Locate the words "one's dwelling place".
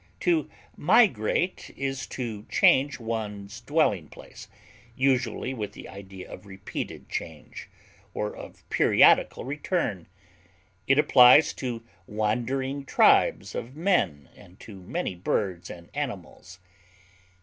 2.99-4.47